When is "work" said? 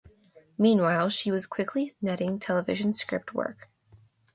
3.35-3.69